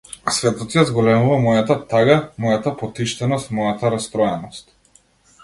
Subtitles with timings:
[0.35, 2.15] Светот ја зголемува мојата тага,
[2.47, 4.77] мојата потиштеност, мојата растроеност.